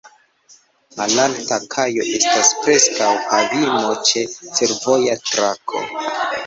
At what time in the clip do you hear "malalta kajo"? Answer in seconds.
0.99-2.07